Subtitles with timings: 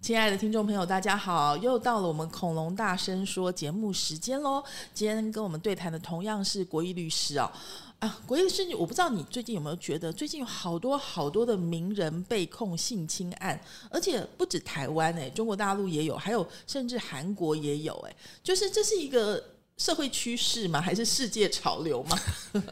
[0.00, 1.56] 亲爱的听众朋友，大家好！
[1.56, 4.62] 又到了我们《恐龙大声说》节目时间喽。
[4.94, 7.50] 今天跟我们对谈的同样是国义律师哦。
[7.98, 18.16] 啊，国义律师，我不知道你最近有没有觉得，最近有好多好多的名人被控性侵案，而且不止台湾哎，中国大陆也有，还有甚至韩国也有哎。
[18.42, 19.42] 就是这是一个
[19.78, 20.80] 社会趋势吗？
[20.80, 22.16] 还是世界潮流吗？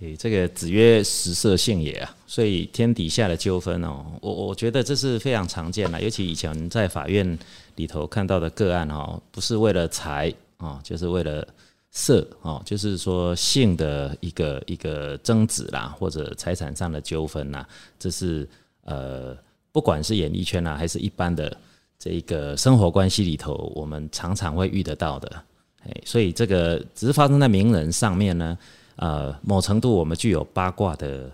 [0.00, 7.38] 诶，这个子曰食色性也啊，所以天底下的纠纷哦，我我觉得这是非常常见的，尤其以前在法院
[7.76, 11.46] 里头看到的个案哦，不是为了财哦，就是为了
[11.92, 17.64] 色哦，就是说性的一个一个争执啦，或者财产上的纠纷呐，
[17.96, 18.48] 这是
[18.82, 19.36] 呃，
[19.70, 21.56] 不管是演艺圈啊，还是一般的
[22.00, 25.42] 这一个生活关系里头，我们常常会遇得到的。
[25.84, 28.58] 诶，所以这个只是发生在名人上面呢。
[28.96, 31.30] 呃，某程度我们具有八卦的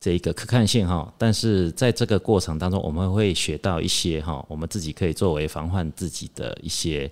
[0.00, 7.10] 这一个可看性哈，但是在这个过程当中，我们会学到一些哈，我们自己可以作为防范自己的一些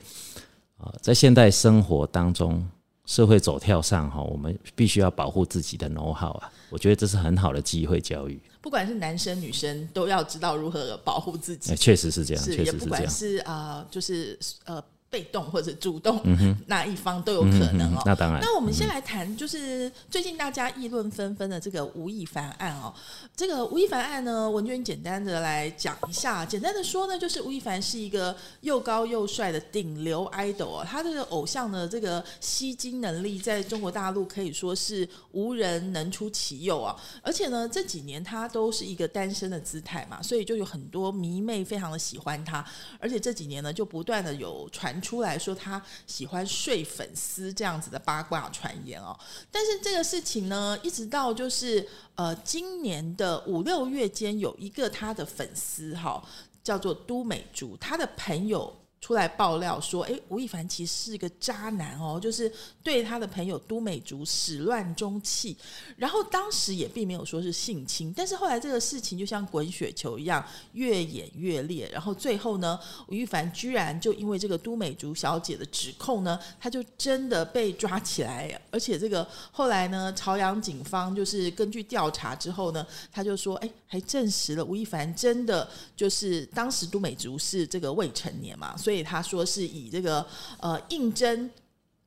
[0.78, 2.66] 啊，在现代生活当中，
[3.04, 8.40] 社会走跳上哈，我们必须要保护自己的 know how 啊，我觉得这是很好的机会教育。
[8.62, 11.76] 不管是男生女生，都要知道如何保护自己。
[11.76, 12.78] 确实是这样，确实是这样。
[12.78, 14.82] 不管是啊，就是呃。
[15.10, 16.22] 被动或者主动
[16.66, 18.02] 那一方都有可能哦。
[18.06, 18.40] 那当然。
[18.40, 22.94] 那我们先来谈，就是最近大家议论纷纷的这个吴亦凡案哦。
[23.34, 26.46] 这个吴亦凡案呢，文娟简单的来讲一下。
[26.46, 30.86] 简单的说呢，就是吴亦凡是一个又高又帅的顶流 idol 哦。
[30.88, 36.94] 他这个偶像的这个吸金能力，在中国大陆可以说是无人能出其右啊。
[37.20, 42.64] 而且呢，这几年他都是一个单身的姿态嘛，所以就有很多迷妹非常的喜欢他。
[43.00, 44.99] 而且这几年呢，就不断的有传。
[45.00, 49.18] 出来说他喜欢睡粉丝这样子的八卦传言哦，
[49.50, 56.22] 但是这个事情呢，一直到就是呃今年的五六月间，有一个他的粉丝哈，
[56.62, 58.79] 叫做都美竹，他的朋友。
[59.00, 62.52] 出来爆料说，哎，吴亦凡其实是个渣男哦，就是
[62.82, 65.56] 对他的朋友都美竹始乱终弃。
[65.96, 70.44] 然后当时也并没有说是性侵，但是后来这个事情就像滚雪球一样
[70.74, 71.88] 越演越烈。
[71.90, 72.78] 然后最后呢，
[73.08, 78.60] 吴亦凡居然就因为这个都美竹小姐的指控呢，他就真的被抓起来。
[78.70, 85.66] 而且这个后来呢，朝阳警方就是根据调查之后呢，他就说，哎，还证实了吴亦凡真的
[85.96, 88.89] 就是当时都美竹是这个未成年嘛，所以。
[88.90, 90.26] 所以他说是以这个
[90.58, 91.48] 呃应征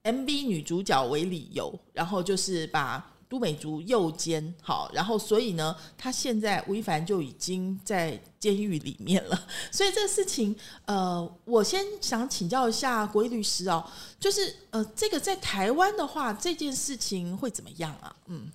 [0.03, 9.47] MV 女主角为理由，然后就是把都美竹诱奸，好，然后所以呢，他现在吴亦凡就已经在监狱里面了。
[9.71, 13.81] 所以这个事情，呃，我先想请教一下国义律师哦，
[14.19, 18.13] 就是呃，这个在台湾的话，这件事情会怎么样啊？
[18.25, 18.51] 嗯，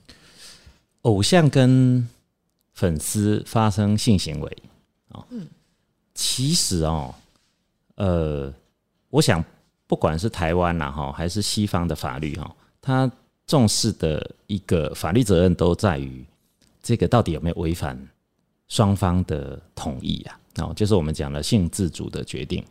[1.00, 2.06] 偶像跟
[2.75, 4.59] 粉丝发生性行为
[5.12, 5.49] 啊，嗯，
[6.15, 7.15] 其实哦。
[7.98, 8.54] 呃，
[9.10, 9.44] 我想
[9.88, 12.48] 不管是台湾呐哈，还是西方的法律哈，
[12.81, 13.10] 他
[13.44, 16.25] 重视的一个法律责任都在于
[16.81, 17.98] 这个到底有没有违反
[18.69, 20.38] 双方的同意啊？
[20.59, 22.64] 哦，就是我们讲的性自主的决定。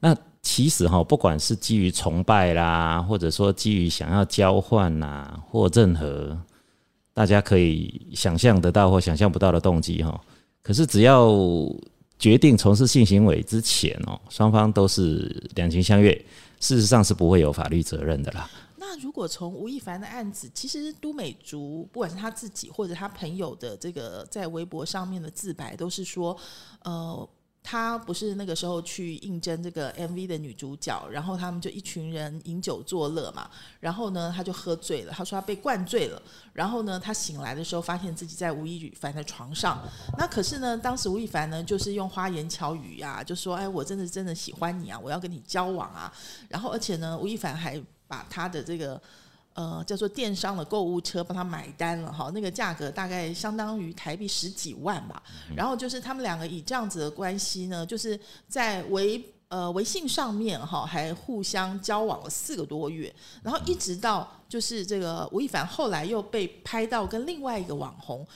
[0.00, 6.34] 那其实哈，不管是基于崇拜啦，或者说基于想要交换呐，或任何
[7.12, 10.18] 大家可以想象得到或想象不到的动机哈，
[10.62, 11.30] 可是只要。
[12.18, 16.12] 决定从事性行为之前哦，双方都是两情相悦，
[16.60, 18.48] 事实上是不会有法律责任的啦。
[18.76, 26.36] 那如果从吴亦凡的案子，其实都美竹不管是他自己或者他朋友的这个在微博上面的自白，都是说，
[26.84, 27.28] 呃。
[27.68, 33.50] 他不是那个时候去应征这个 MV 的女主角，然后他们就一群人饮酒作乐嘛。
[33.80, 35.12] 然后呢，他就喝醉了。
[35.12, 36.22] 他说他被灌醉了。
[36.52, 39.82] 然后呢，他醒来的时候发现自己在吴亦凡的床上。
[40.16, 46.12] 那可是呢，当时吴亦凡呢就是用花言巧语呀，就说：“哎，我真的真的喜欢你啊，我要跟你交往啊。”
[46.48, 49.02] 然后而且呢，吴亦凡还把他的这个。
[49.56, 55.22] 呃，叫做电商的购物车帮他买单了哈，那个价格大概相当于台币十几万吧。
[55.56, 63.10] 然后就是他们两个以这样子的关系呢，就是在微呃微信上面哈，还互相交往了四个多月。
[63.42, 68.26] 然后一直到就是这个吴亦凡后来又被拍到跟另外一个网红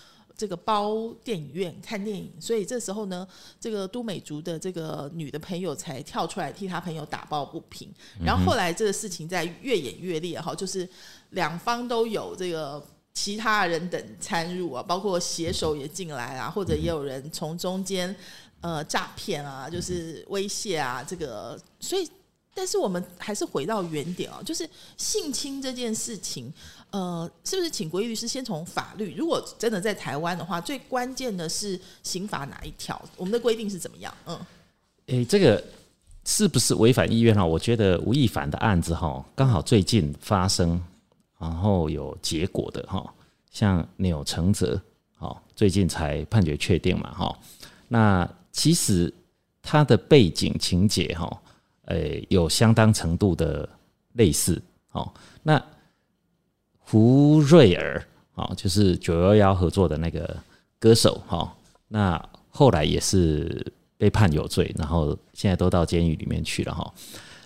[0.40, 3.28] 这个包电影院看电影，所以这时候呢，
[3.60, 7.86] 这个都美竹的这个女的朋友才跳出来替她朋友打抱不平。
[8.24, 10.88] 然后后来这个事情在越演越烈哈，就是
[11.32, 12.82] 两方都有这个
[13.12, 18.16] 其他人等参入啊，包括携手也进来啊，或者也有人从中间
[18.62, 22.08] 呃诈骗啊，就是威胁啊，这个所以。
[22.52, 26.52] 但是我们还是回到原点啊，就是性侵这件事情，
[26.90, 29.14] 呃，是不是请国义律师先从法律？
[29.16, 33.00] 如果真的在台湾的话，最关键的是刑法哪一条？
[33.16, 34.14] 我们的规定是怎么样？
[34.26, 34.38] 嗯，
[35.06, 35.62] 诶，这个
[36.24, 37.44] 是不是违反意愿哈？
[37.44, 40.82] 我觉得吴亦凡的案子哈，刚好最近发生，
[41.38, 43.12] 然后有结果的哈，
[43.50, 44.80] 像钮承泽，
[45.18, 47.38] 哦，最近才判决确定嘛哈。
[47.88, 49.12] 那其实
[49.62, 51.42] 他的背景情节哈。
[51.86, 53.68] 诶，有相当程度的
[54.12, 55.12] 类似哦。
[55.42, 55.60] 那
[56.90, 58.04] 福瑞尔
[58.34, 60.36] 哦，就是九幺幺合作的那个
[60.80, 61.54] 歌手哈。
[61.86, 63.64] 那后来也是
[63.96, 66.92] 被判有罪，然后现在都到监狱里面去了哈。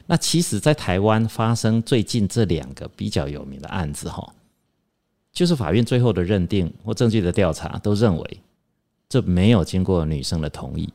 [0.06, 4.32] 那其实，在台湾发生最近这两个比较有名的案子哈，
[5.30, 8.40] 就是法院最后的认定或证据的调查都认为，
[9.10, 10.90] 这没有经过女生的同意。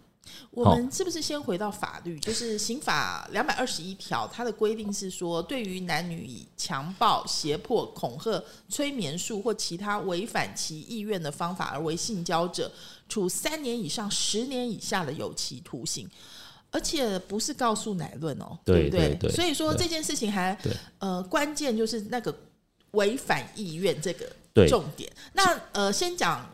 [0.60, 2.20] 我们是不是先回到法律？
[2.20, 12.70] 就是刑法两百二十一条，它的规定是说，对于男女以强暴、胁迫、恐吓、催眠术或其他违反其意愿的方法而为性交者，
[13.08, 16.10] 处三年以上十年以下的有期徒刑，
[16.72, 19.32] 而且不是告诉乃论哦，对不对？
[19.32, 20.58] 所以说这件事情还
[20.98, 22.38] 呃，关键就是那个
[22.92, 24.30] 违反意愿这个
[24.68, 25.10] 重点。
[25.32, 26.54] 那呃，先讲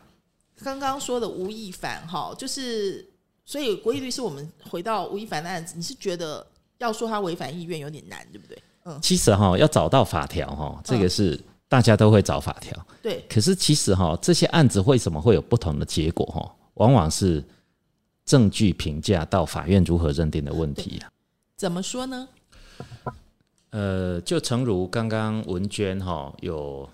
[0.62, 3.04] 刚刚说的吴亦凡哈，就是。
[3.48, 6.44] 所以，国义律师，我们回到吴亦凡的案子，你是觉得
[6.78, 8.60] 要说他违反意愿有点难，对不对？
[8.84, 12.76] 嗯，其实哈，要找到法条哈，这个是大家都会找法条。
[13.00, 13.24] 对。
[13.28, 16.54] 可是其实哈，这些案子为什么会有不同的结果哈？
[16.74, 17.42] 往往是
[18.24, 21.00] 证据评价到法院如何认定的问题
[21.56, 22.28] 怎么说呢？
[23.70, 26.88] 呃，就诚如刚刚文娟哈有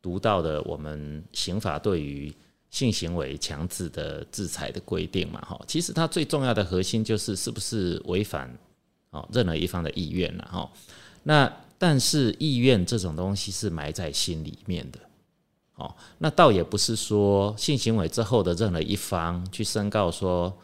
[0.00, 2.34] 读到的，我们刑法对于。
[2.70, 8.52] 性行为强制的制裁的规定嘛，哈，其实它最重要的核心就是是不是违反
[9.10, 10.70] 哦任何一方的意愿了，哈。
[11.22, 14.98] 那但是意愿这种东西是埋在心里面的，
[15.76, 20.56] 哦，那倒也不是说性行为之后的任何一方去申告说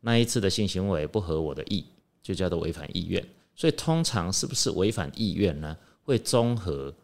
[0.00, 1.84] 那一次的性行为不合我的意，
[2.22, 3.26] 就叫做违反意愿。
[3.56, 5.76] 所以通常是不是违反意愿呢？
[6.04, 6.94] 会综合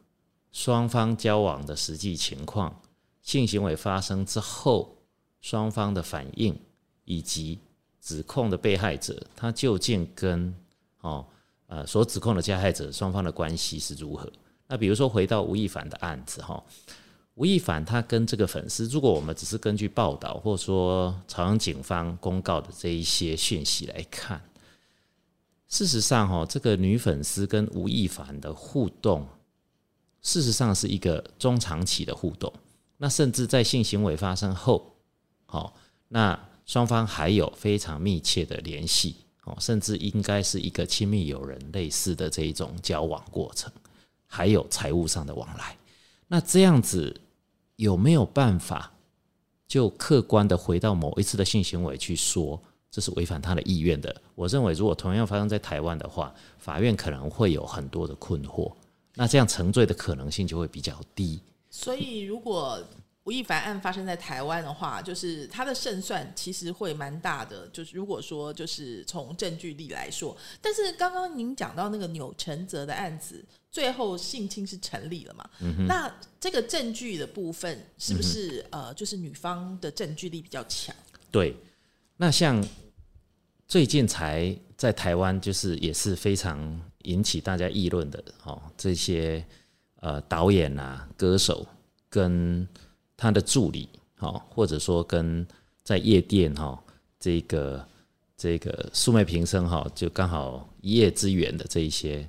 [0.52, 2.80] 双方交往的实际情况。
[3.24, 4.96] 性行为发生之后，
[5.40, 6.56] 双方的反应
[7.04, 7.58] 以及
[8.00, 10.54] 指控的被害者，他究竟跟
[11.00, 11.26] 哦
[11.66, 14.30] 呃所指控的加害者双方的关系是如何？
[14.68, 16.62] 那比如说回到吴亦凡的案子哈，
[17.34, 24.38] 吴亦凡他跟这个粉丝，如果我们只是根据报道或者说朝阳警方公告的这一些讯息来看，
[25.66, 29.26] 事实上哈，这个女粉丝跟吴亦凡的互动，
[30.20, 32.52] 事实上是一个中长期的互动。
[32.98, 34.94] 那甚至在性行为发生后，
[35.46, 35.74] 好，
[36.08, 43.70] 那双方还有非常密切的联系，哦，甚至应该是一个亲密友人类似的这一种交往过程，
[44.26, 45.76] 还有财务上的往来。
[46.28, 47.20] 那这样子
[47.76, 48.92] 有没有办法
[49.66, 52.60] 就客观的回到某一次的性行为去说
[52.90, 54.22] 这是违反他的意愿的？
[54.34, 58.72] 我认为，如果同样发生在台湾的话，法院可能会有很多的困惑，
[59.14, 61.40] 那这样沉罪的可能性就会比较低。
[61.76, 62.80] 所以，如果
[63.24, 67.66] 吴亦凡案发生在台湾的话，就是他的胜算其实会蛮大的。
[67.72, 75.50] 就是如果说，就是从证据力来说，但是刚刚您讲到那个钮承泽的案子，最后性侵是成立了嘛？
[75.88, 80.94] 那这个证据的部分是不是呃，就是女方的证据力比较强？
[81.32, 81.56] 对，
[82.16, 82.64] 那像
[83.66, 89.44] 最近才在台湾，就是也是非常引起大家议论的哦，这些。
[90.04, 91.66] 呃，导演啊，歌手
[92.10, 92.68] 跟
[93.16, 95.46] 他的助理，哈，或者说跟
[95.82, 96.78] 在夜店哈，
[97.18, 97.88] 这个
[98.36, 102.28] 这个素昧平生哈，就刚好一夜之缘的这一些。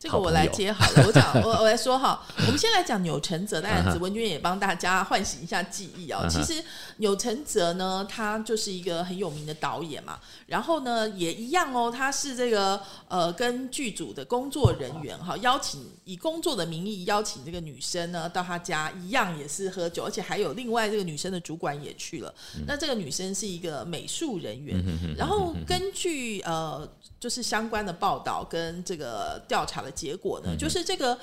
[0.00, 6.26] 这个我来接好了，我讲 我我来说哈，我们先来讲钮承泽的案子，文娟也帮大家唤醒一下记忆啊。
[6.26, 6.64] 其实
[6.96, 22.34] 钮承泽呢，他就是一个很有名的导演嘛，然后呢也一样哦，他是这个呃跟剧组的工作人员哈，邀请以工作的名义邀请这个女生呢到他家，一样也是喝酒，而且还有另外这个女生的主管也去了。
[22.66, 24.82] 那这个女生是一个美术人员，
[25.14, 26.88] 然后根据呃
[27.20, 29.88] 就是相关的报道跟这个调查的。
[29.92, 31.16] 结果呢，就是这个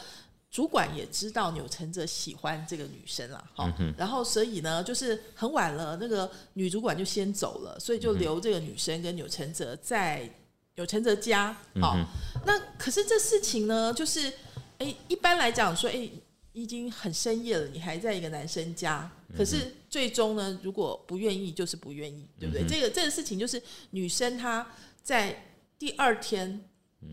[0.49, 10.29] 主管也知道钮承泽喜欢这个女生了，嗯，然后所以呢，就是很晚了，那个女主管就先走了，所以就留这个女生跟钮承泽在
[10.75, 11.97] 钮承泽家，嗯好，
[12.45, 14.31] 那可是这事情呢，就是
[14.77, 16.09] 哎，一般来讲说，哎，
[16.53, 22.65] 已经很深夜了，你还在一个男生家，可是最终呢，如果不愿意就是不愿意，对不对？
[22.65, 24.65] 这个这个事情就是女生她
[25.03, 25.43] 在
[25.77, 26.63] 第二天，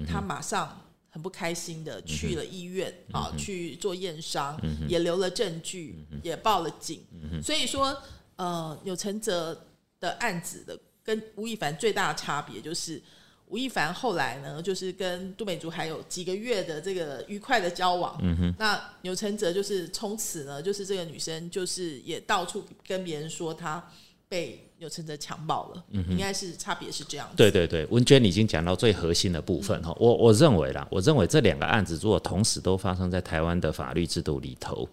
[0.06, 0.80] 他马上。
[1.14, 7.04] 很不开心的去了医院啊，去做验伤，也留了证据，也报了警。
[7.40, 7.96] 所以说，
[8.34, 9.64] 呃，有承泽
[10.00, 13.00] 的案子的跟吴亦凡最大的差别就是，
[13.46, 18.20] 吴亦凡后来呢，就是跟杜美竹还有几个月的这个愉快的交往。
[18.58, 23.88] 那钮承泽就是从此呢，就是这个女生就是也到处跟别人说她
[24.28, 27.28] 被钮承泽强暴了，应该是差别是这样。
[27.34, 29.96] 对对对，文娟已经讲到最核心的部分哈。
[29.98, 34.86] 我我认为啦，我认为这两个案子如果同时都发生在台湾的法律制度里头，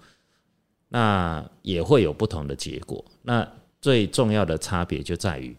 [0.87, 3.03] 那也会有不同的结果。
[3.21, 3.45] 那
[3.81, 5.55] 最重要的差别就在于，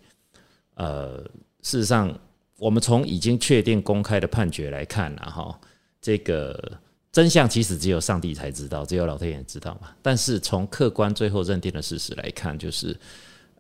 [0.75, 1.19] 呃，
[1.63, 2.19] 事实上，
[2.57, 5.61] 我们从已经确定公开的判决来看了哈，
[6.01, 6.73] 这个
[7.11, 9.91] 真相其实只有上帝才知道，只有老天爷知道嘛。
[10.01, 12.97] 但是从客观最后认定的事实来看，就是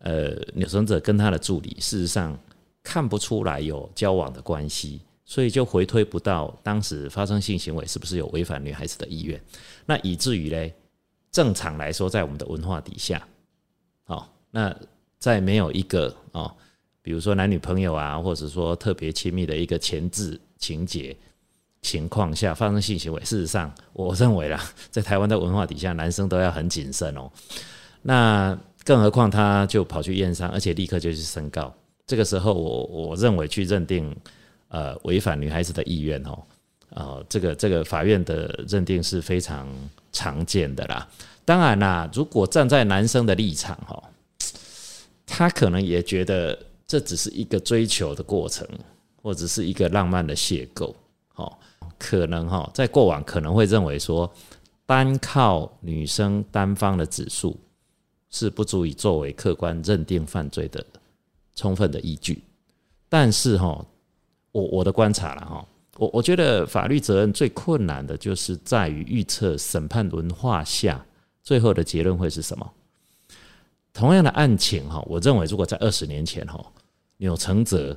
[0.02, 2.36] 呃，扭生者跟他的助理事实上
[2.82, 9.40] 看不出来有交往的关系，所以就回推不到当时发生性行为是不是有违反女孩子的意愿。
[9.86, 10.74] 那以至于嘞，
[11.30, 13.24] 正常来说，在我们的文化底下，
[14.06, 14.76] 哦，那
[15.20, 16.52] 在没有一个哦，
[17.00, 21.16] 比如说男女朋友啊，或者说特别亲密的一个前置情节
[21.80, 27.30] 情况下发生性行为，事实上，我认为啦，在台湾的文化底下，男生都要很谨慎哦。
[28.02, 31.72] 那更何况他就跑去验伤，而且立刻就去申告。
[32.06, 34.14] 这个时候我，我认为去认定
[34.68, 36.42] 呃违反女孩子的意愿哦，
[36.90, 39.68] 呃，这个这个法院的认定是非常
[40.12, 41.08] 常见的啦。
[41.44, 44.02] 当然啦，如果站在男生的立场哈，
[45.26, 48.66] 他可能也觉得这只是一个追求的过程，
[49.22, 50.94] 或者是一个浪漫的邂逅，
[51.36, 51.52] 哦，
[51.98, 54.30] 可能哈，在过往可能会认为说，
[54.86, 57.58] 单靠女生单方的指数
[58.32, 60.84] 是不足以作为客观认定犯罪的
[61.54, 62.42] 充分的依据。
[63.08, 63.86] 但是哈，
[64.50, 65.64] 我我的观察了哈，
[65.98, 71.04] 我我觉得法律责任最困难的就是在于预测审判文化下
[71.42, 72.68] 最后的结论会是什么。
[73.92, 76.64] 同样的案情哈，我认为如果在二十年前哈，
[77.18, 77.94] 钮承泽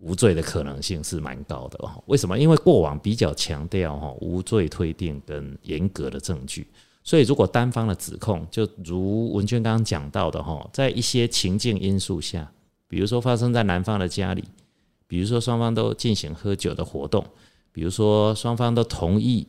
[0.00, 1.98] 无罪的可能性是蛮高的哈。
[2.04, 2.38] 为什么？
[2.38, 6.66] 因为过往比较强调哈无罪推定跟严格的证据，
[7.02, 12.50] 所以如果单方的指控，就如文娟刚刚讲到的哈，在一些情境因素下，
[12.86, 14.44] 比如说发生在男方的家里，
[15.06, 17.24] 比如说双方都进行喝酒的活动，
[17.72, 19.46] 比如说双方都同意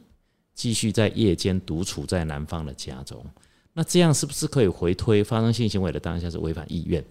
[0.53, 3.24] 继续在夜间独处在男方的家中。
[3.74, 7.03] 那这样是不是可以回推发生性行为的当下是违反意愿？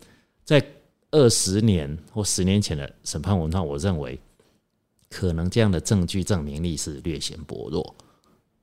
[0.45, 0.65] 在
[1.11, 4.19] 二十年或十年前的审判文化，我认为
[5.09, 7.95] 可能这样的证据证明力是略显薄弱。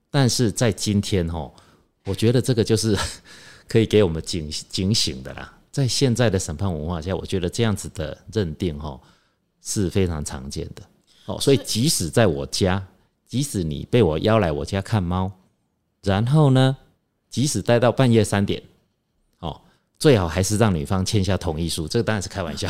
[0.10, 1.52] 但是在今天哈，
[2.08, 2.98] 我觉得这个就是
[3.68, 5.54] 可以给我们警警醒的啦。
[5.72, 9.00] 在现在的审判文化下，我觉得这样子的认定哈
[9.62, 10.82] 是非常常见的。
[11.26, 12.84] 哦，所以即使在我家，
[13.28, 15.32] 即使你被我邀来我家看猫，
[16.02, 16.76] 然后呢？
[17.30, 18.64] 即使待到半夜三点，
[19.40, 19.62] 哦，
[20.00, 21.88] 最好还是让女方签下同意书。
[21.88, 22.68] 这个当然是开玩笑，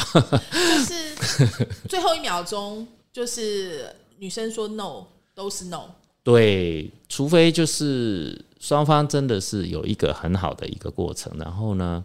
[0.51, 5.84] 就是 最后一秒钟，就是女生说 no 都是 no。
[6.27, 12.03] 对，除非就是双方真的是有一个很好的一个过程，然后呢，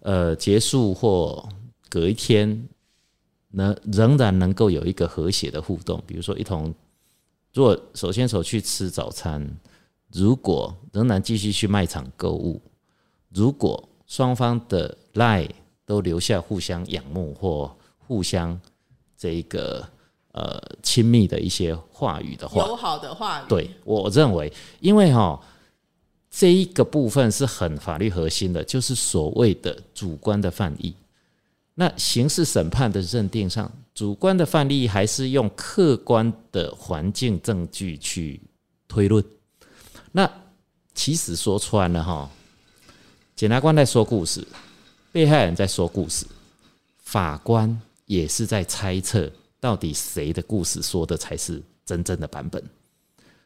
[0.00, 1.46] 呃，结束或
[1.90, 2.66] 隔一天，
[3.50, 6.74] 能仍然能够有一个和谐的互动，比如说一同，
[7.52, 9.46] 如果手牵手去吃早餐。
[10.10, 12.62] 如果仍然继续去卖场购物，
[13.28, 15.46] 如果双方的赖
[15.84, 18.58] 都留下互相仰慕或互相
[19.18, 19.86] 这一个
[20.32, 25.40] 呃亲密的一些话语的话，友好的话语，对我认为，因为哈
[26.30, 30.94] 这一个部分是很法律核心的，就是所谓的主观的犯意。
[31.74, 38.40] 那刑事审判的认定上，主观的犯意还是用客观的环境证据去
[38.86, 39.24] 推论。
[40.12, 40.30] 那
[40.94, 42.30] 其实说穿了哈，
[43.34, 44.46] 检察官在说故事，
[45.10, 46.26] 被害人在说故事，
[46.98, 52.62] 法官也是在猜测到底谁的故事说的才是真正的版本，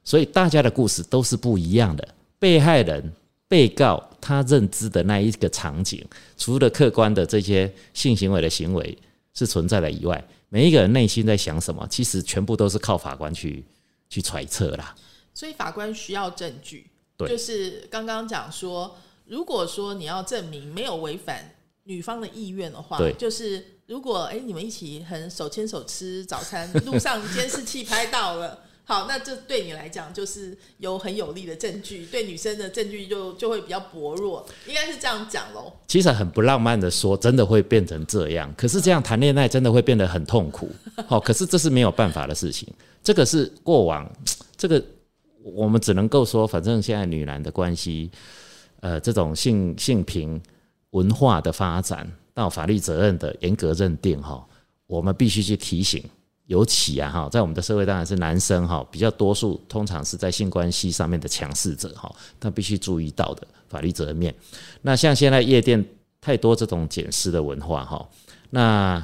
[0.04, 2.08] 所以大家的故事都是不一样的。
[2.38, 3.12] 被害人、
[3.48, 6.04] 被告他认知的那一个场景，
[6.36, 8.96] 除了客观的这些性行为的行为
[9.32, 13.64] 是存在的以外，每一个人内心在想什么，其实全部都是靠法官去
[14.08, 14.94] 去揣测啦。
[15.32, 28.58] 所以法官需要证据，对就是刚刚讲说，如果说你要证明没有违反女方的意愿的话对，就是如果哎、你们一起很手牵手吃早餐，路上监视器拍到了。
[28.86, 35.72] 好，那这对你来讲就是有很有力的证据，对女生的证据就就会比较薄弱，应该是这样讲喽。
[35.86, 38.52] 其实很不浪漫的说，真的会变成这样。
[38.56, 40.70] 可是这样谈恋爱真的会变得很痛苦。
[41.06, 42.68] 好、 可是这是没有办法的事情。
[43.02, 44.10] 这个是过往，
[44.54, 44.82] 这个
[45.42, 48.10] 我们只能够说，反正现在女男的关系，
[48.80, 50.38] 呃，这种性性平
[50.90, 54.44] 文化的发展到法律责任的严格认定，哈，
[54.86, 56.02] 我们必须去提醒。
[56.46, 64.34] 尤其啊，哈，在我们的社会当然是男生哈比较多数，通常是在性关系上面的强势者哈，他必须注意到的法律责任面。
[64.82, 65.82] 那像现在夜店
[66.20, 68.06] 太多这种捡尸的文化哈，
[68.50, 69.02] 那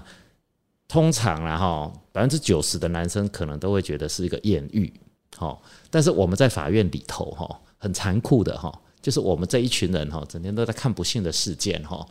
[0.86, 4.92] 通常啦哈，百分之九十的男生可能都会觉得是一个艳遇，
[5.38, 5.58] 哈，
[5.88, 8.70] 但是我们在法院里头哈，很残酷的哈，
[9.00, 12.06] 就是我们这一群人哈，整天都在看不幸的事件哈，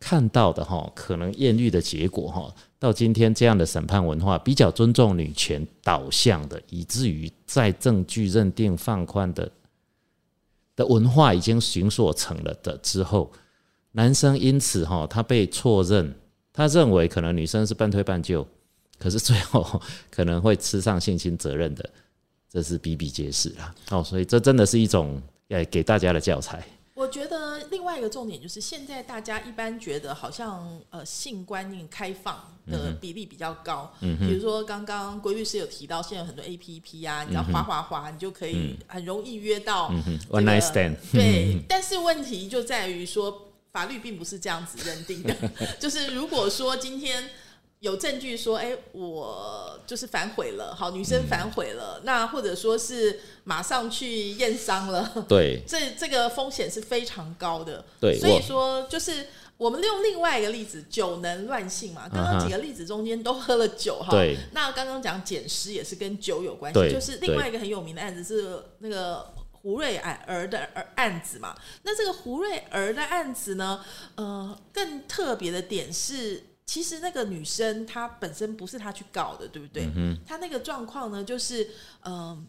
[0.00, 9.50] 看到的哈，可能艳遇的结果哈，到今天这样的审判文化比较尊重女权导向的，以至于在证据认定放宽的
[10.76, 13.32] 的文化已经形塑成了的之后，
[13.92, 16.14] 男生因此哈，他被错认，
[16.52, 18.46] 他认为可能女生是半推半就，
[18.98, 21.90] 可是最后 可能会吃上性侵责任的，
[22.48, 23.74] 这是比比皆是啦。
[23.90, 26.64] 哦，所以这真的是一种呃给大家的教材。
[26.98, 32.36] 我觉得另外一个重点就是，现在大家一般觉得好像呃性观念开放
[32.66, 45.36] 的比例比较高，嗯、比如说刚刚郭律师有提到，现在有很多 A P P 啊，你要滑滑滑，你就可以很容易约到、这个 One night stand， 对， 但是问题就在于说，法律并不是这样子认定的，
[45.78, 47.22] 就是如果说今天。
[47.80, 57.84] 有证据说，哎、我就是反悔了，好，女生反悔了，那或者说是马上去验伤了，对 这这个风险是非常高的。
[58.00, 62.08] 对，所以说就是我们用另外一个例子，酒能乱性嘛。
[62.12, 64.10] 刚刚几个例子中间都喝了酒哈。
[64.10, 69.34] 对那刚刚讲捡尸也是跟酒有关系，对就是另外一个很有名的案子是那个。
[69.60, 79.88] 胡瑞儿的案子嘛，那这个胡瑞儿的案子呢，呃，更特别的点是，其实那个女生她本身不是她去告的，对不对？
[80.26, 81.64] 她那个状况呢，就是
[82.02, 82.46] 嗯、呃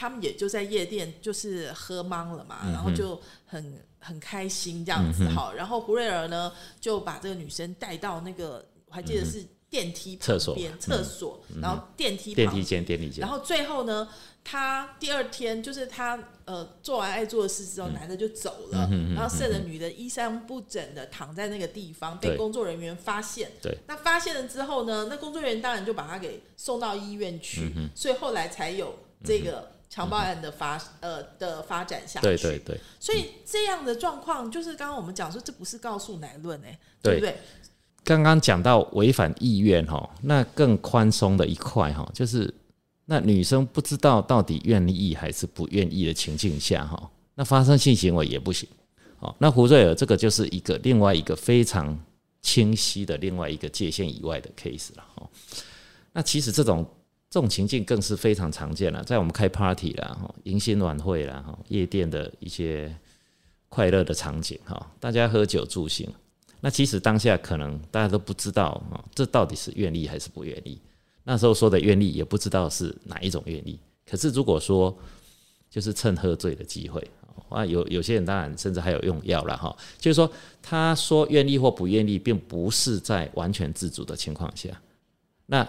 [0.00, 5.52] 他们也就在夜店，就是喝懵了嘛，然后就很很开心这样子哈。
[5.52, 13.20] 然后胡瑞儿呢就把这个女生带到那个，我还记得是电梯旁厕所边厕所，然后电梯旁电梯间，电梯间。
[13.20, 14.08] 然，后最后呢，
[14.42, 23.50] 他第二天就是他呃做完爱做的事之嗯后，男的就走了，然后剩的女的衣衫不整的躺在那个地方，被工作人员发现。
[23.60, 32.26] 对，那发现了之后呢，那工作人员当然就把他给送到医院去，所以后来才有这个强暴案的发呃的发展下去。
[32.26, 37.20] 对对对，所以这样的状况，就是刚刚我们讲说，这不是告诉乃论哎、对。
[37.20, 37.38] 对不对？
[38.04, 42.52] 刚刚讲到违反意愿哈，那更宽松的一块哈，就是
[43.04, 48.68] 那女生不知道到底愿意还是不愿意的情境下哈，那发生性行为也不行。
[49.20, 51.98] 哦，那胡瑞尔这个就是一个另外一个非常
[52.40, 55.28] 清晰的另外一个界限以外的 case 了哈。
[56.12, 56.86] 那其实这种
[57.28, 62.94] 这种情境更是非常常见了，在我们开 party 啦、哈迎新晚会啦、哈夜店的一些
[63.68, 66.08] 快乐的场景哈，大家喝酒助兴。
[66.60, 70.80] 那其实当下可能大家都不知道啊，这到底是愿意还是不愿意。
[71.24, 73.78] 那时候说的愿意，也不知道是哪一种愿意。
[74.08, 74.96] 可是如果说
[75.70, 77.06] 就是趁喝醉的机会
[77.48, 80.30] 啊，有有些人当然甚至还有用药了哈，就是说
[80.62, 84.70] 他说愿意或不愿意，并不是在完全自主的情况下。
[85.46, 85.66] 那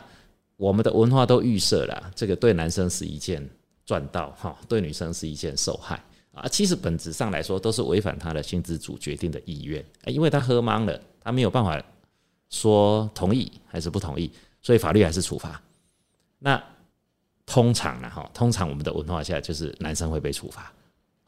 [0.55, 3.47] 我们的文化都预设了，这个对男生是一件
[3.85, 6.01] 赚到哈，对女生是一件受害。
[6.39, 11.81] 啊，其实本质上来说都是违反他的性自主决定的意愿，啊因为他喝懵了，他没有办法
[12.49, 15.61] 说同意还是不同意，所以法律还是处罚。
[16.39, 16.61] 那
[17.45, 20.71] 通常呢，哈，通常我们的文化下就是男生会被处罚，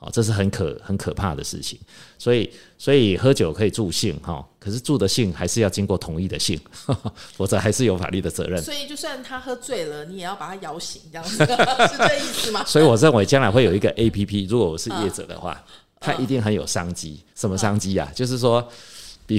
[0.02, 1.80] 哦，这是很可很可怕的事情。
[2.18, 6.60] 所以，所以喝酒可以助兴，哈，可是助的兴还是要经过同意的兴，
[7.38, 8.62] 否则还是有法律的责任。
[8.62, 12.66] 所以就算他喝醉了，你也要把他摇醒，这样子 是这意思吗？
[12.66, 15.64] 所以我认为将来会有一个 A P P，如果我是业者的话，
[16.00, 17.24] 它一定很有商机。
[17.36, 18.12] 什么商机啊？
[18.16, 18.68] 就是说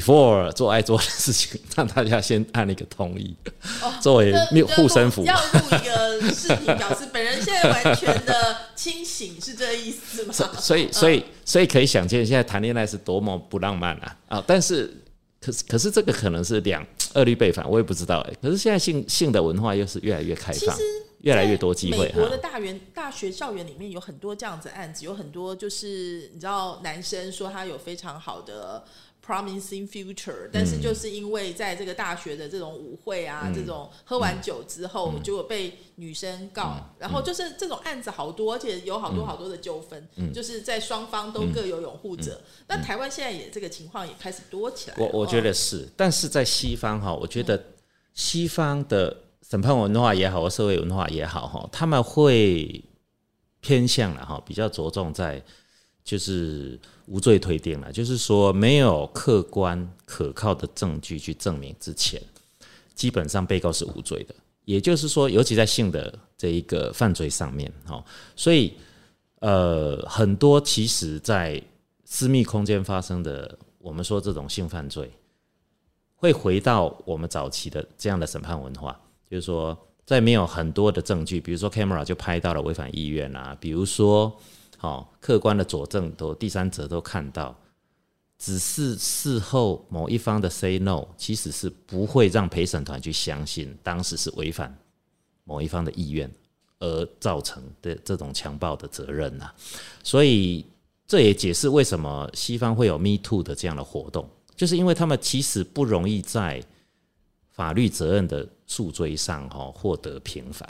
[0.01, 3.37] ，before 做爱做的事情，让大家先按一个同意，
[4.01, 5.25] 作为那护身符。
[5.25, 10.33] 要录一个视频，表示本人现在完全的清醒，是这意思吗？
[10.33, 14.17] 所以，所以，所以可以想见，现在谈恋爱是多么不浪漫啊！
[14.29, 14.93] 啊，但是，
[15.41, 18.35] 可是，可是这个可能是两二律背反，我也不知道哎。
[18.41, 20.77] 可是现在性性的文化又是越来越开放。
[21.23, 22.37] 越来越多机会美国的。
[22.39, 28.83] 大园大学校园里面有很多这样子案子，有很多就是你知道，男生说他有非常好的
[29.33, 42.43] promising future，但是就是因为在这个大学的这种舞会啊，这种喝完酒之后，结果被女生告，然后就是这种案子好多，而且有好多好多的纠纷，就是在双方都各有拥护者。
[42.69, 45.03] 那台湾现在也这个情况也开始多起来了。
[45.03, 47.59] 我我觉哦得是，但是在西方哈，我觉得
[48.13, 49.17] 西方的
[49.49, 52.85] 审判文化也好，或社会文化也好哈，他们会
[53.63, 55.43] 偏向了哈，比较着重在
[56.05, 56.79] 就是
[57.13, 62.19] 无罪推定了，就是说没有客观可靠的证据去证明之前，
[62.95, 64.35] 基本上被告是无罪的。
[64.65, 68.03] 也就是说，尤其在性的这一个犯罪上面，哈，
[68.35, 68.73] 所以
[69.41, 71.63] 呃，很多其实在
[72.07, 75.11] 私密空间发生的，我们说这种性犯罪，
[76.15, 78.99] 会回到我们早期的这样的审判文化，
[79.29, 84.35] 就是说，在没有很多的证据，比如说 camera 就拍到了违反意愿啊，比如说，
[84.83, 87.57] 好、客观的佐证都第三者都看到，
[88.37, 94.77] 只是事后某一方的 say no，其实是不会让陪审团去相信当时是违反
[95.45, 96.29] 某一方的意愿
[96.81, 99.53] 而造成的这种强暴的责任呐、
[100.03, 100.67] 所以
[101.07, 106.61] 这也解释为什么西方会有 Me Too 的这样的活动，就是因为他们其实不容易在
[107.53, 110.69] 法律责任的诉追上哈获得平反，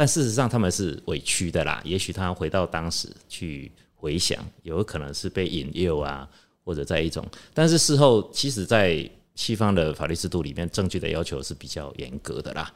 [0.00, 1.78] 但事实上他们是委屈的啦。
[1.84, 6.26] 也许他回到当时去回想，有可能是被引诱啊，
[6.64, 12.72] 或者在一种，但是事后其实，在西方的法律制度里面，证据的要求是比较严格的啦。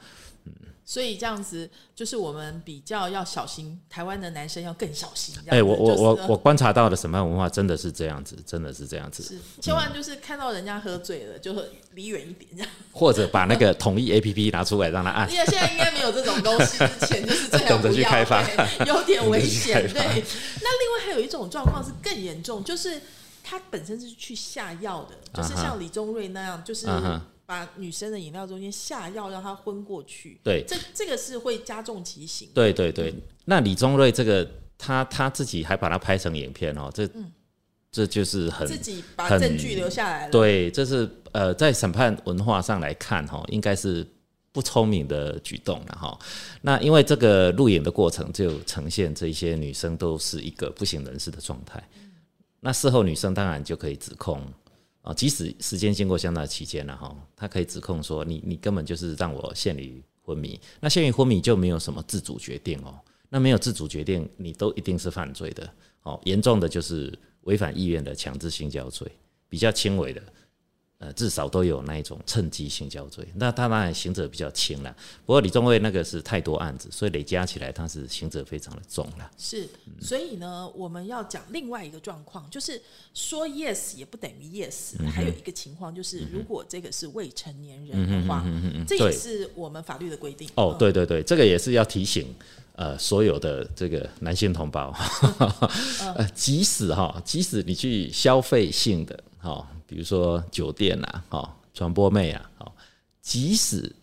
[0.85, 5.35] 所以这样子就是我们比较要小心，台湾的男生要更小心。
[5.49, 9.23] 哎、我我我我观察到的审判文化真的是这样子，真的是这样子。
[9.23, 11.55] 是千万就是看到人家喝醉了，就
[11.92, 12.68] 离远一点这样。
[12.92, 15.31] 或者把那个统一 A P P 拿出来让他按。
[15.33, 18.42] 因为现在应该没有这种东西，之前就是这样 懂得不要，去开发
[18.85, 19.83] 有点危险。
[19.90, 20.23] 对，
[20.61, 23.01] 那另外还有一种状况是更严重，就是
[23.42, 26.87] 他本身是去下药的，就是像李宗瑞那样，就是
[27.46, 30.40] 把女生的饮料中间下药让她昏过去。
[30.42, 32.48] 对这这个是会加重其刑。
[32.54, 37.09] 对对对，那李宗瑞这个他他自己还把它拍成影片哦，这、
[37.90, 40.30] 这就是很嗯自己把证据留下来了。
[40.30, 44.07] 对，这是呃在审判文化上来看哈，应该是
[44.50, 46.18] 不聪明的举动了哈。
[46.62, 51.83] 那因为这个录影的过程就呈现这些女生都是一个不省人事的状态，
[52.61, 54.42] 那事后女生当然就可以指控。
[55.05, 65.71] 啊，即使时间经过相当的期间了哈，他可以指控说你你根本就是让我陷于昏迷，那陷于昏迷就没有什么自主决定哦，那没有自主决定，你都一定是犯罪的
[66.05, 67.12] 哦，严重的就是
[67.43, 69.07] 违反意愿的强制性交罪，
[69.51, 70.23] 比较轻微的，
[70.98, 74.94] 呃，至少都有那一种趁机性交罪，那他当然刑责比较轻了，
[75.26, 79.30] 不过李宗瑞那个是太多案子，所以累加起来他是刑责非常的重了。
[79.37, 79.68] 是，
[80.00, 82.80] 所以呢，我们要讲另外一个状况，就是
[83.12, 88.44] 说 yes 也不等于 yes，、还有一个情况就是，如果这个是未成年人的话，
[88.87, 90.48] 这也是我们法律的规定。
[90.54, 92.33] 哦嗯，对对对，这个也是要提醒
[92.76, 94.94] 呃所有的这个男性同胞，
[96.16, 102.72] 呃，即使哈，即使你去消费性的哈，比如说酒店啊，哈，传播妹啊，哦，
[103.20, 103.94] 即使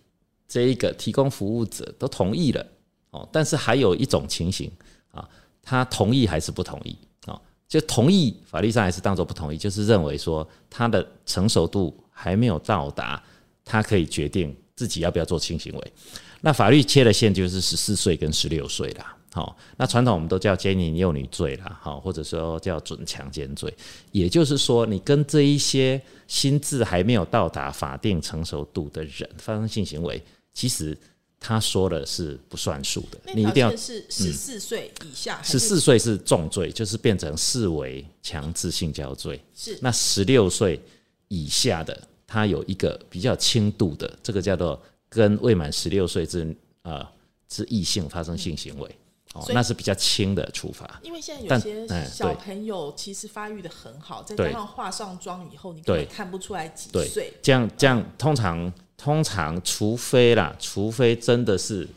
[0.48, 2.64] 这一个提供服务者都同意了
[3.10, 4.72] 哦，但是还有一种情形
[5.12, 5.28] 啊，
[5.64, 7.42] 他同意还是不同意啊？
[7.68, 13.24] 就同意法律上还是当做不同意，就是认为说他的成熟度还没有到达，
[13.66, 15.94] 他可以决定自己要不要做性行为。
[16.42, 19.18] 那法律切的线就是十四岁跟十六岁啦。
[19.34, 23.74] 好，那传统我们都叫奸淫幼女罪啦，好，或者说叫准强奸罪。
[24.12, 30.22] 也就是说，你跟这一些心智还没有到达法定成熟度的人发生性行为，
[30.54, 30.98] 其实
[31.40, 39.42] 他说的是不算数的，那你一定要是十四岁以下，十四岁是重罪，就是变成视为强制性交罪。
[39.56, 40.78] 是那十六岁
[41.30, 47.08] 以下的，他有一个比较轻度的，这个叫做跟未满十六岁之呃
[47.48, 48.96] 之异性发生性行为，
[49.34, 51.00] 哦那是比较轻的处罚。
[51.04, 57.34] 因为现在有些哎小朋友其实发育的很好，再对加上化上妆以后，你根本看不出来几岁。
[57.42, 61.88] 这样这样，通常通常，除非啦，除非真的是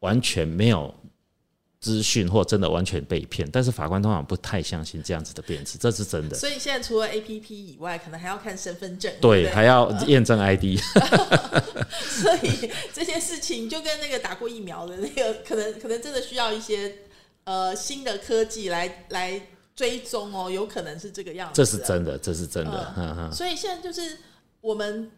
[0.00, 0.94] 完全没有
[1.84, 6.34] 资讯，或真的完全被骗，但是法官通常不太相信这样子的辩词，这是真的。
[6.34, 10.80] 所以现在除了 A P P 以外，可能还要看身份证，对，不还要验证 ID。
[11.98, 17.00] 所以这些事情就跟那个打过疫苗的那个，可能可能真的需要一些
[17.44, 21.54] 呃新的科技来来追踪哦，有可能是这个样子。
[21.54, 23.30] 这是真的，这是真的。
[23.30, 24.16] 所以现在就是
[24.62, 25.10] 我们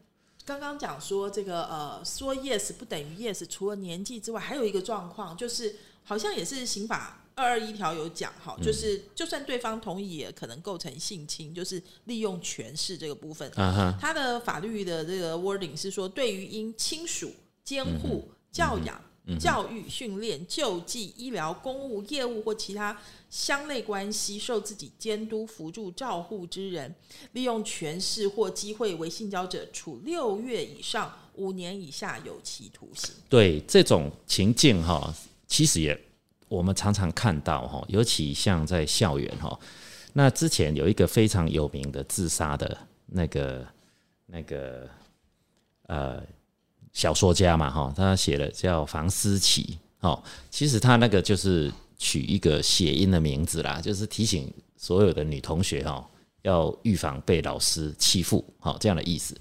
[0.45, 5.75] 刚刚讲说这个呃，说 yes 不等于 yes，除了年纪之外，还有一个状况就是，
[6.09, 13.51] 好像也是刑法二二一条有讲哈，就是就算对方同意，也可能构成性侵，就是利用权势这个部分。
[13.57, 18.99] 啊哈，它的法律的这个 wording 是说，对于因亲属、监护、教养、
[19.41, 22.97] 教育、训练、救济、医疗、公务、业务或其他
[23.29, 26.95] 相类关系受自己监督、辅助、照护之人，
[27.33, 33.15] 利用权势或机会为性交者，处六月以上五年以下有期徒刑。
[33.29, 35.13] 对这种情境哈，
[35.57, 35.99] 其实也
[36.49, 39.59] 我们常常看到哈，尤其像在校园哈。
[40.13, 43.67] 那之前有一个非常有名的自杀的那个
[44.27, 44.87] 那个
[45.87, 46.23] 呃
[46.93, 56.05] 小说家嘛哈，他写了叫房思琪哦，其实他那个就是取一个谐音的名字啦，就是提醒所有的女同学哦，
[56.43, 59.35] 要预防被老师欺负，好、这样的意思。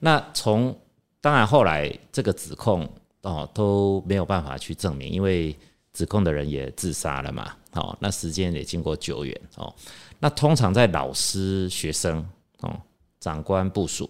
[0.00, 0.78] 那从
[1.22, 2.86] 当然后来这个指控
[3.26, 5.54] 哦都没有办法去证明，因为
[5.92, 9.74] 指控的人也自杀了嘛，哦，那时间也经过久远哦。
[10.20, 12.24] 那通常在老师、学生
[12.60, 12.80] 哦、
[13.18, 14.08] 长官、部署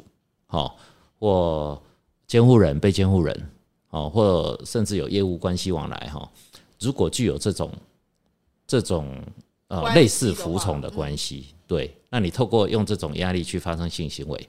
[0.49, 0.71] 哦，
[1.19, 1.81] 或
[2.27, 3.51] 监护人、被监护人
[3.89, 6.31] 哦，或甚至有业务关系往来哈、
[6.79, 7.73] 如果具有这种
[8.67, 9.17] 这种
[9.69, 14.49] 呃类似服从的嗯关系，对，那你透过用这种压力去发生性行为，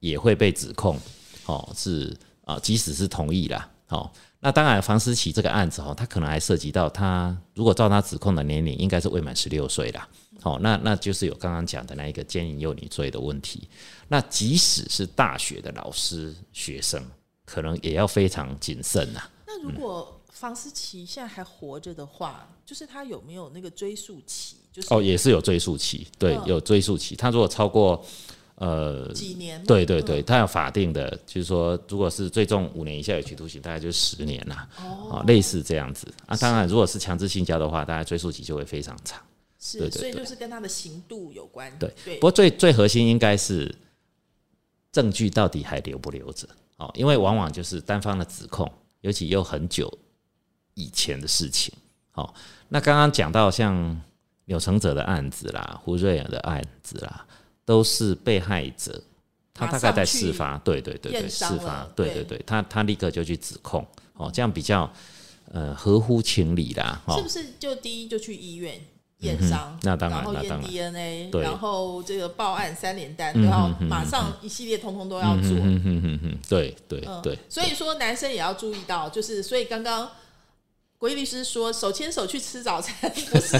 [0.00, 0.98] 也会被指控
[1.46, 2.12] 哦，是
[2.44, 10.08] 啊、即使是同意啦，哦，那当然房思琪这个案子哦，他可能还涉及到他如果照他指控的年龄，应该是未满十六岁啦，
[10.42, 13.68] 哦，那那就是有刚刚讲的那一个奸淫幼女罪的问题。
[14.08, 17.04] 那即使是大学的老师、学生，
[17.44, 19.22] 可能也要非常谨慎呐。
[19.46, 24.56] 那如果房思琪现在还活着的话，就是他有没有那个追诉期？
[24.72, 27.14] 就是哦，也是有追诉期，对，嗯有追诉期。
[27.14, 28.02] 他如果超过
[28.62, 29.62] 呃几年？
[29.64, 36.36] 对对对，它有法定的，就是说，如果是最重五年以下有期徒刑，大概就是十年啦，哦，类似这样子啊。
[36.36, 39.20] 当然，如果是强制性交的话，大概追诉期就会非常长。
[39.58, 41.72] 是，所以就是跟他的刑度有关。
[41.78, 43.74] 对对不，过最最核心应该是
[44.92, 48.70] 证据到底还留不留着哦，因为往往就是单方的指控，
[49.00, 49.92] 尤其又很久
[50.74, 51.74] 以前的事情。
[52.14, 52.32] 哦，
[52.68, 54.00] 那刚刚讲到像
[54.44, 57.26] 柳承泽的案子啦，胡瑞尔的案子啦，
[57.64, 59.02] 都是被害者，
[59.54, 64.90] 他大概在事发，对对对对，事发，对对对对，他他立刻就去指控，哦，这样比较
[65.52, 68.80] 呃合乎情理啦，哦是不是就第一就去医院
[69.18, 69.78] 验伤？
[69.82, 70.60] 那当然然后验
[70.92, 75.50] DNA，对然后这个报案三连单都要马上一系列通通都要做。
[75.50, 80.10] 嗯嗯嗯嗯，对对嗯对，所以说男生也要注意到，就是所以刚刚
[81.02, 82.94] 国义律师说手牵手去吃早餐，
[83.32, 83.58] 不是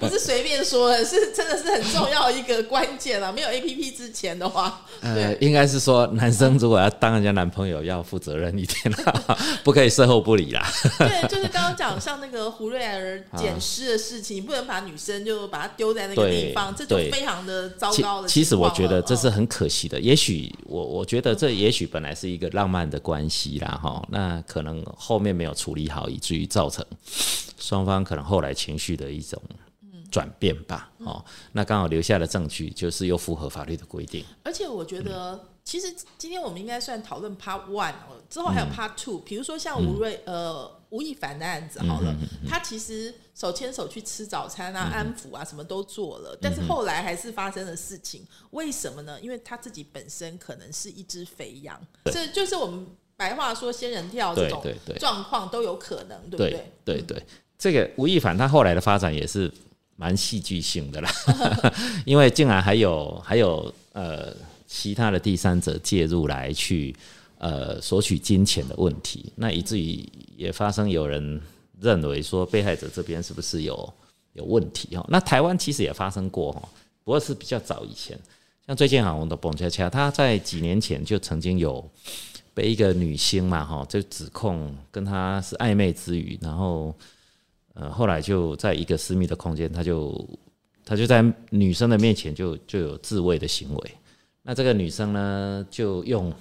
[0.00, 3.30] 不是随便说的，是真的是很重要一个关键啊！
[3.30, 10.66] 没有 A P P 之前的话，呃，应该是说男生如果要当人家男朋友，要负责任一点啦， 不可以事后不理啦。
[10.98, 20.00] 对，就是刚刚讲像那个胡瑞儿捡尸的事情，你不能把女生就把她丢在那个地方，这就非常的糟糕的其实我觉得这是嗯很可惜的。
[20.00, 26.77] 也许我我觉得这也许本来是一个浪漫的关系啦，哈，那可能后面没有处理好，以至于造成
[27.58, 29.42] 双方可能后来情绪的一种
[30.10, 30.90] 转变吧。
[30.98, 34.24] 哦，那刚好留下的证据就是又符合法律的规定。
[34.42, 42.16] 而且我觉得，其实今天我们应该算讨论 Part One 哦，之后还有 Part Two，、比如说像吴瑞、呃吴亦凡的案子好了，
[42.48, 49.20] 他其实手牵手去吃早餐啊、安抚啊，什么都做了，但是后来还是发生了事情，为什么呢？
[49.20, 52.86] 因为他自己本身可能是一只肥羊，这就是我们
[53.18, 54.62] 白话说仙人跳这种
[55.00, 56.50] 状况都有可能，对不对
[56.84, 56.94] 对？
[57.00, 57.22] 对对，
[57.58, 59.52] 这个吴亦凡他后来的发展也是
[59.96, 61.10] 蛮戏剧性的啦，
[62.06, 64.32] 因为竟然还有还有呃
[64.68, 66.94] 其他的第三者介入来去
[67.38, 71.40] 呃索取金钱的问题，那以至于也发生有人
[71.80, 73.92] 认为说被害者这边是不是有
[74.34, 75.04] 有问题哦？
[75.08, 76.62] 那台湾其实也发生过哈，
[77.02, 78.16] 不过是比较早以前，
[78.64, 81.84] 像最近好像的蹦恰恰，他在几年前就曾经有。
[82.58, 86.92] 被一个女星嘛，哈，就指控跟他是暧昧之余，然后
[87.74, 90.28] 呃，后来就在一个私密的空间，他就
[90.84, 93.94] 他就在女生的面前就就有自慰的行为。
[94.42, 96.32] 那这个女生呢，就用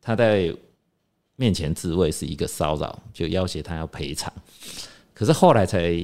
[0.00, 0.52] 她在
[1.36, 4.32] 面前自慰是一个骚扰，就要挟他要赔偿。
[5.14, 5.94] 可是后来才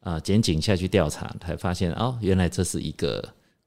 [0.00, 3.22] 啊，检、警下去调查，才发现哦，原来这是一个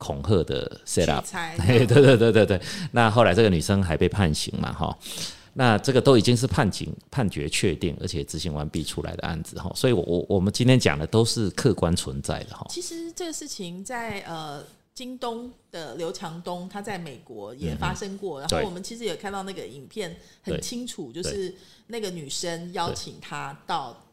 [0.06, 1.32] 恐吓的 set up 取。
[1.34, 2.62] 材嘿，对对对对对。
[2.92, 4.96] 那后来这个女生还被判刑嘛，哈。
[5.58, 12.68] 那这个都已经是判刑判决确定，而且执行完毕出来的案子哈，所以我我我们今天讲的都是客观存在的哈。
[12.70, 14.62] 其实这个事情在呃
[14.94, 21.56] 京东的刘强东，他在美国也发生过，然后我们其实也看到那个影片很清楚，就是
[21.88, 24.05] 那个女生邀请他到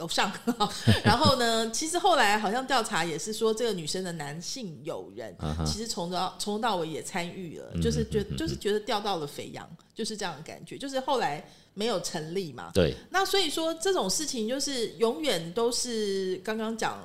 [0.00, 0.32] 楼上，
[1.04, 5.36] 然后呢，其实后来好像调查也是说，这个女生的男性友人
[5.66, 16.98] 其实从头到从头到尾也参与了，就是觉就是觉得钓到了肥羊，就是这样的感觉，就是后来没有成立嘛，对，那所以说这种事情就是永远都是刚刚讲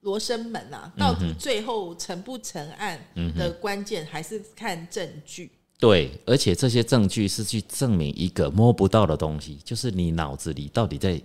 [0.00, 3.00] 罗生门啊，到底最后成不成案
[3.36, 5.52] 的关键还是看证据。
[5.78, 11.18] 对，而且这些证据是去证明一个摸不到的东西，就是你脑子里到底在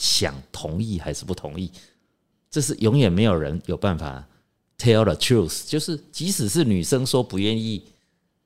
[0.00, 1.70] 想同意还是不同意，
[2.50, 4.26] 这是永远没有人有办法
[4.78, 5.68] tell the truth。
[5.68, 7.84] 就是即使是女生说不愿意，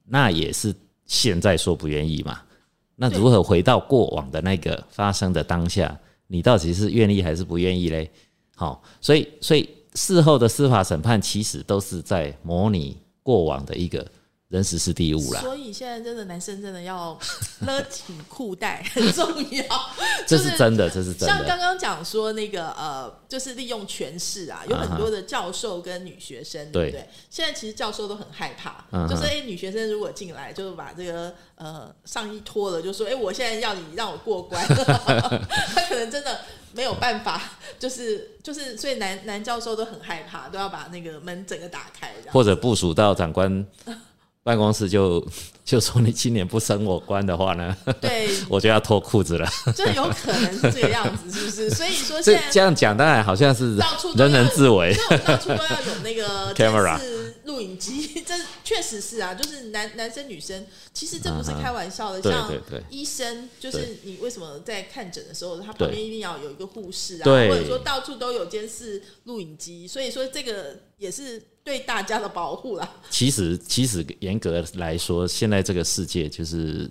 [0.04, 0.74] 那也是
[1.06, 2.42] 现在说不愿意嘛。
[2.96, 8.10] 那如何回到过往的那个发生的当下，你到底是愿意还是不愿意嘞？
[8.56, 14.04] 好，所以所以事后的司法审判其实都是在模拟过往的一个
[14.54, 15.40] 人实是第物啦。
[15.40, 17.18] 所以现在真的男生真的要
[17.60, 19.64] 勒紧裤带 很重要，
[20.26, 21.26] 这就是真的，这是真的。
[21.26, 27.08] 像刚刚讲说那个呃，就是利用权势啊，有很多的教授跟女学生，对不对？
[27.28, 36.40] 现在其实教授都很害怕，就是哎、女学生如果进来，就是把这个呃上衣脱了，就说哎、我现在要你让我过关， 他可能真的
[36.72, 37.40] 没有办法，
[37.78, 43.66] 就是就是，所以男男教授都很害怕，都要把那个门整个打开，或者部署到长官
[44.44, 45.26] 办公室就
[45.64, 49.48] 就说你今年不升我官的话呢，对， 我就要脱裤子了。
[49.74, 51.70] 就有可能是这个样子，是不是？
[51.70, 54.94] 所以说这现在这样讲当然好像是到处人人自危。
[55.24, 62.20] 到处都要有那个视录影机，这确实是啊，就是男男生女生，其实这不是开玩笑的。
[62.20, 62.50] 对像
[62.90, 72.88] 医生，就是你为什么在看诊的时候，他旁边一定要有一个护士啊，或者说到处都有监视录影机，所以说这个也是对大家的保护啦。
[73.10, 76.88] 其实其实严格来说，现在这个世界就是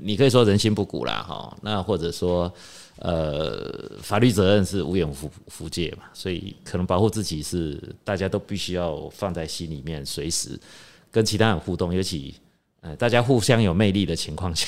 [0.00, 2.52] 你可以说人心不古啦，哈，那或者说
[2.98, 10.60] 呃法律责任是无远弗弗届嘛，所以可能保护自己是大家都必须要放在心里面，随时
[11.10, 12.34] 跟其他人互动，尤其。
[12.82, 14.66] 呃，大家互相有魅力的情况下，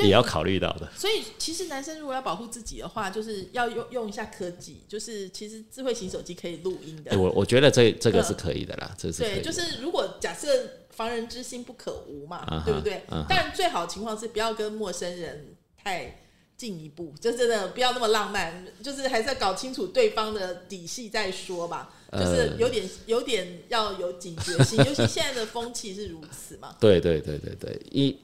[0.00, 0.90] 也要考虑到的。
[0.96, 7.10] 所以其实男生如果要保护自己的话，就是要用用一下科技，就是其实智慧型手机可以录音的。
[7.10, 10.48] 欸我我觉得这这个是可以的啦，这是对，就是如果假设
[10.88, 13.04] 防人之心不可无嘛对不对？
[13.28, 16.18] 但最好的情况是不要跟陌生人太
[16.56, 21.92] 进一步，就真的不要那么浪漫，就是还是要搞清楚对方的底细再说吧。
[22.10, 26.76] 呃就是有点有点要有警觉性， 尤其现在的风气是如此嘛。
[26.80, 28.16] 对对对对对，一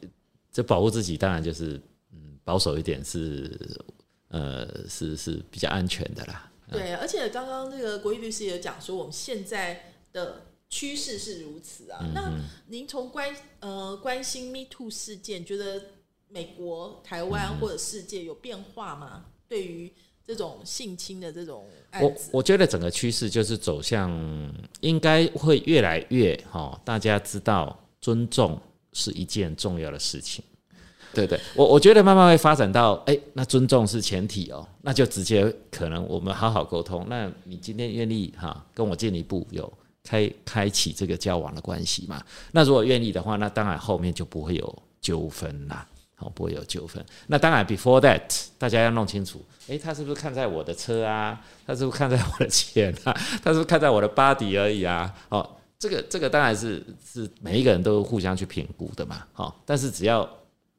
[0.53, 1.81] 这保护自己当然就是
[2.13, 3.51] 嗯保守一点是
[4.29, 6.51] 呃是是比较安全的啦。
[6.71, 11.99] 对，而且刚刚那个国义律师也讲说，我们现在的趋势是如此啊。
[12.03, 12.33] 嗯那
[12.69, 15.83] 您从关呃关心 Me Too 事件，觉得
[16.33, 19.27] 美国、台嗯湾或者世界有变化吗？
[19.47, 19.93] 对于
[20.27, 24.11] 这种性侵的这种案我子，我觉得整个趋势就是走向
[24.81, 28.59] 应该会越来越哈、大家知道尊重
[28.93, 30.43] 是一件重要的事情。
[31.13, 37.05] 对对，我我觉得慢慢会发展到，哎、那尊重是前提哦，那就直接可能我们好好沟通。
[37.11, 39.71] 那你今天愿意哈跟我进一步有
[40.03, 42.25] 开开启这个交往的关系嘛？
[42.53, 45.87] 那如果愿意的话，那当然后面就不会有纠纷啦。
[46.31, 47.05] 不会有纠纷。
[47.27, 48.21] 那当然，before that，
[48.59, 51.41] 大家要弄清楚，诶，他是不是看在我的车啊？
[51.67, 53.13] 他是不是看在我的钱啊？
[53.43, 55.15] 他是不是看在我的 body 而已啊？
[55.29, 59.27] 哦，这个这个当然是是每一个人都互相去评估的嘛。
[59.33, 60.29] 好、但是只要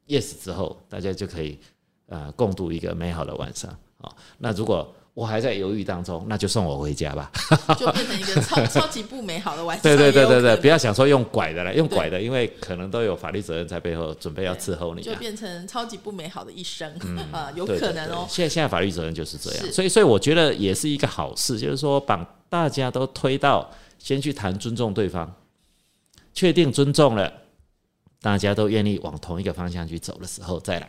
[0.06, 1.58] yes 之后，大家就可以
[2.06, 3.74] 呃共度一个美好的晚上。
[4.00, 7.30] 好、那如果我还在犹豫当中，那就送我回家吧。
[7.78, 9.82] 就变成一个超 超级不美好的晚上。
[9.82, 15.04] 对对对对对，不要想说用拐的了，用拐的，因为可能都有法律责任在背后，准备要伺候你啊。
[15.04, 16.92] 就变成超级不美好的一生
[17.30, 18.26] 啊，有可能哦。
[18.28, 22.16] 现在现在法律责任就是这样，所以所以我觉得也是一个好事，就是说把
[22.48, 25.32] 大家都推到先去谈尊重对方，
[26.32, 27.32] 确定尊重了，
[28.20, 30.88] 大家都愿意往同一个方向去走的时候再来。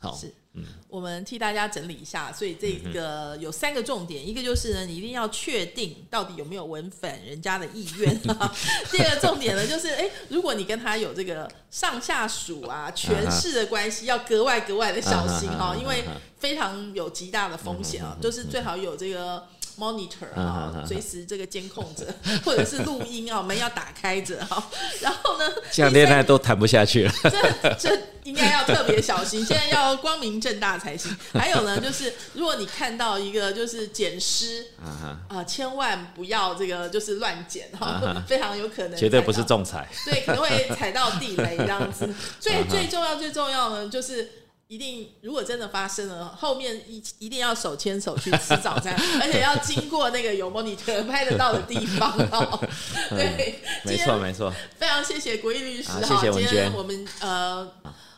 [0.00, 0.18] 好，
[0.54, 8.18] 是，我们替大家整理一下，所以这个有三个重点，一个就是呢，你一定要确定到底有没有违反人家的意愿。
[8.90, 16.04] 第二个重点呢，就是哎，如果你跟他有这个上下属啊、权势的关系，要格外格外的小心哈，因为
[16.38, 19.46] 非常有极大的风险啊，就是最好有这个
[19.78, 22.04] monitor 嗯啊，随时这个监控着，
[22.44, 24.62] 或者是录音啊，门要打开着哈。
[25.00, 27.12] 然后呢，这样恋爱都谈不下去了。
[27.22, 31.16] 这这应该要特别小心，现在要光明正大才行。
[31.32, 39.88] 还有呢，就是如果你看到一个就是捡尸啊啊，千万不要这个就是乱捡哈，非常有可能绝对不是仲裁。
[40.04, 42.08] 对，可能会踩到地雷这样子。
[42.40, 44.30] 最最重要最重要呢，就是。
[44.68, 52.60] 一定，如果真的发生了，后面一一定要手牵手去吃早餐，而且要经过那个有 monitor 拍得到的地方哦。
[53.08, 54.52] 对，没错没错。
[54.76, 57.66] 非常谢谢国义律师好哈，谢谢文娟今天我们呃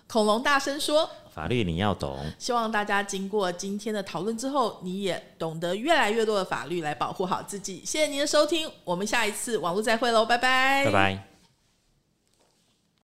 [0.09, 2.19] 恐龙大声说，法律你要懂。
[2.37, 7.81] 希望大家经过今天的讨论之后，你也懂得越来越多的法律来保护好自己。
[7.87, 11.30] 谢谢您的收听，我们下一次网络再会喽，拜拜，拜拜。